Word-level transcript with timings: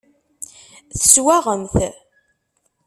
Teswaɣem-t. 0.99 1.75